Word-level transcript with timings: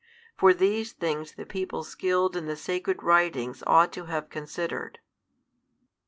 For 0.35 0.51
these 0.51 0.93
things 0.93 1.33
the 1.33 1.45
people 1.45 1.83
skilled 1.83 2.35
in 2.35 2.47
the 2.47 2.55
sacred 2.55 3.03
writings 3.03 3.61
ought 3.67 3.93
to 3.93 4.05
have 4.05 4.31
considered. 4.31 4.97